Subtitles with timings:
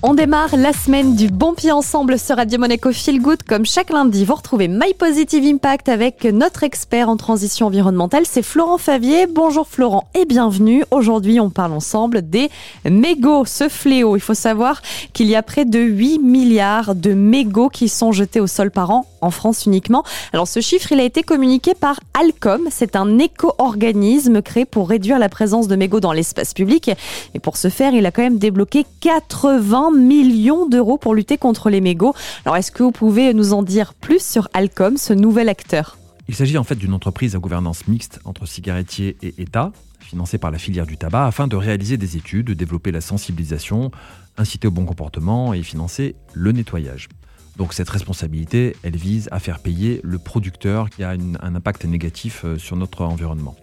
[0.00, 3.42] On démarre la semaine du Bon Pied Ensemble sur Radio Monaco Feel Good.
[3.42, 8.44] Comme chaque lundi, vous retrouvez My Positive Impact avec notre expert en transition environnementale, c'est
[8.44, 9.26] Florent Favier.
[9.26, 10.84] Bonjour Florent et bienvenue.
[10.92, 12.48] Aujourd'hui, on parle ensemble des
[12.88, 14.14] mégots, ce fléau.
[14.14, 14.82] Il faut savoir
[15.14, 18.92] qu'il y a près de 8 milliards de mégots qui sont jetés au sol par
[18.92, 20.04] an en France uniquement.
[20.32, 22.68] Alors ce chiffre, il a été communiqué par Alcom.
[22.70, 26.92] C'est un éco-organisme créé pour réduire la présence de mégots dans l'espace public.
[27.34, 31.70] Et pour ce faire, il a quand même débloqué 80 millions d'euros pour lutter contre
[31.70, 32.14] les mégots.
[32.44, 35.98] Alors est-ce que vous pouvez nous en dire plus sur Alcom, ce nouvel acteur?
[36.28, 40.50] Il s'agit en fait d'une entreprise à gouvernance mixte entre cigarettiers et État, financée par
[40.50, 43.90] la filière du tabac, afin de réaliser des études, de développer la sensibilisation,
[44.36, 47.08] inciter au bon comportement et financer le nettoyage.
[47.56, 52.42] Donc cette responsabilité, elle vise à faire payer le producteur qui a un impact négatif
[52.44, 53.56] euh, sur notre environnement.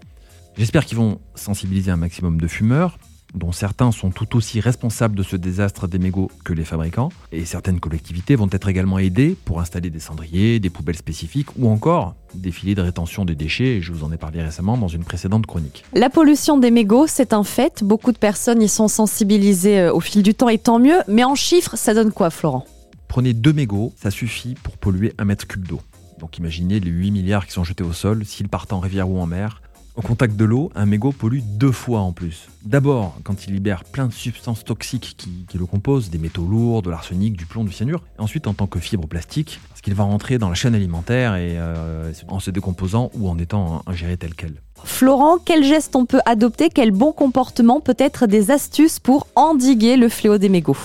[0.57, 2.97] J'espère qu'ils vont sensibiliser un maximum de fumeurs,
[3.33, 7.09] dont certains sont tout aussi responsables de ce désastre des mégots que les fabricants.
[7.31, 11.69] Et certaines collectivités vont être également aidées pour installer des cendriers, des poubelles spécifiques ou
[11.69, 13.79] encore des filets de rétention des déchets.
[13.81, 15.83] Je vous en ai parlé récemment dans une précédente chronique.
[15.93, 17.83] La pollution des mégots, c'est un fait.
[17.83, 20.97] Beaucoup de personnes y sont sensibilisées euh, au fil du temps et tant mieux.
[21.07, 22.65] Mais en chiffres, ça donne quoi, Florent?
[23.07, 25.81] Prenez deux mégots, ça suffit pour polluer un mètre cube d'eau.
[26.19, 29.19] Donc imaginez les 8 milliards qui sont jetés au sol, s'ils partent en rivière ou
[29.19, 29.61] en mer,
[29.95, 32.47] au contact de l'eau, un mégot pollue deux fois en plus.
[32.63, 36.89] D'abord, quand il libère plein de substances toxiques qui, le composent, des métaux lourds, de
[36.89, 38.03] l'arsenic, du plomb, du cyanure.
[38.17, 41.35] Et ensuite, en tant que fibre plastique, parce qu'il va rentrer dans la chaîne alimentaire
[41.35, 44.61] et euh, en se décomposant ou en étant ingéré tel quel.
[44.83, 46.69] Florent, quel geste on peut adopter?
[46.69, 50.77] Quel bon comportement peut être des astuces pour endiguer le fléau des mégots?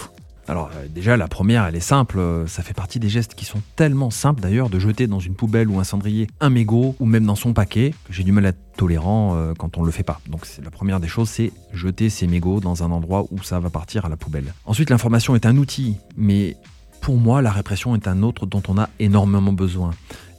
[0.50, 2.18] Alors euh, déjà, la première, elle est simple.
[2.18, 5.34] Euh, ça fait partie des gestes qui sont tellement simples d'ailleurs de jeter dans une
[5.34, 8.46] poubelle ou un cendrier un mégot ou même dans son paquet que j'ai du mal
[8.46, 10.20] à être tolérant euh, quand on ne le fait pas.
[10.28, 13.70] Donc la première des choses, c'est jeter ces mégots dans un endroit où ça va
[13.70, 14.52] partir à la poubelle.
[14.66, 16.56] Ensuite, l'information est un outil, mais
[17.00, 19.92] pour moi, la répression est un autre dont on a énormément besoin.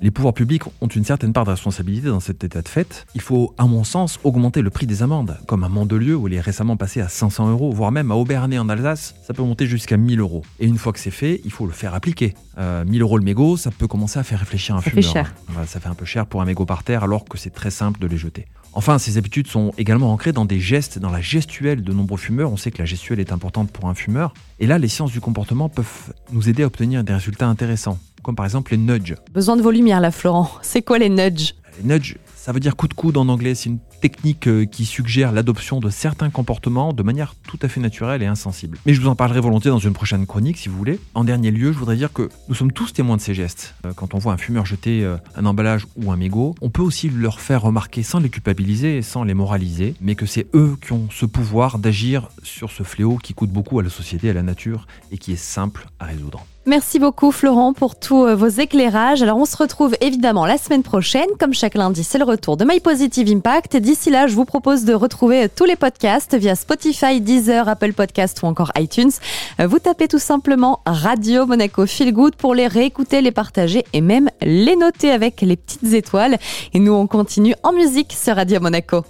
[0.04, 3.06] Les pouvoirs publics ont une certaine part de responsabilité dans cet état de fait.
[3.14, 6.34] Il faut, à mon sens, augmenter le prix des amendes, comme à Mandelieu où il
[6.34, 9.68] est récemment passé à 500 euros, voire même à Aubernay en Alsace, ça peut monter
[9.68, 10.42] jusqu'à 1000 euros.
[10.60, 12.34] Et une fois que c'est fait, il faut le faire appliquer.
[12.58, 15.04] 1000 euh, euros le mégot, ça peut commencer à faire réfléchir un ça fumeur.
[15.04, 15.36] Fait cher.
[15.68, 18.00] ça fait un peu cher pour un mégot par terre, alors que c'est très simple
[18.00, 18.48] de les jeter.
[18.74, 22.52] Enfin, ces habitudes sont également ancrées dans des gestes, dans la gestuelle de nombreux fumeurs.
[22.52, 24.34] On sait que la gestuelle est importante pour un fumeur.
[24.60, 28.36] Et là, les sciences du comportement peuvent nous aider à obtenir des résultats intéressants comme
[28.36, 29.16] par exemple les nudges.
[29.34, 30.52] Besoin de vos lumières là, Florent.
[30.62, 31.56] C'est quoi les nudges?
[31.78, 33.56] Les nudges, ça veut dire coup de coude en anglais.
[33.56, 37.80] C'est une technique euh, qui suggère l'adoption de certains comportements de manière tout à fait
[37.80, 38.80] naturelle et insensible.
[38.86, 41.00] Mais je vous en parlerai volontiers dans une prochaine chronique si vous voulez.
[41.14, 43.76] En dernier lieu, je voudrais dire que nous sommes tous témoins de ces gestes.
[43.86, 46.82] Euh, quand on voit un fumeur jeter euh, un emballage ou un mégot, on peut
[46.82, 50.76] aussi leur faire remarquer sans les culpabiliser et sans les moraliser, mais que c'est eux
[50.82, 54.34] qui ont ce pouvoir d'agir sur ce fléau qui coûte beaucoup à la société, à
[54.34, 56.46] la nature et qui est simple à résoudre.
[56.68, 59.24] Merci beaucoup Florent pour tous vos éclairages.
[59.24, 61.28] Alors on se retrouve évidemment la semaine prochaine.
[61.40, 63.78] Comme chaque lundi, c'est le retour de My Positive Impact.
[63.78, 68.44] D'ici là, je vous propose de retrouver tous les podcasts via Spotify, Deezer, Apple Podcasts
[68.44, 69.10] ou encore iTunes.
[69.58, 74.30] Vous tapez tout simplement Radio Monaco Feel Good pour les réécouter, les partager et même
[74.44, 76.38] les noter avec les petites étoiles.
[76.76, 79.04] Et nous, on continue en musique sur Radio Monaco.